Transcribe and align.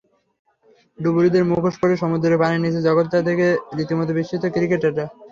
ডুবুরিদের 0.99 1.43
মুখোশ 1.49 1.75
পরে 1.81 1.95
সমুদ্রের 2.01 2.39
পানির 2.41 2.63
নিচের 2.63 2.85
জগৎটা 2.87 3.17
দেখে 3.27 3.47
রীতিমতো 3.77 4.11
বিস্মিত 4.17 4.43
ক্রিকেটাররা। 4.55 5.05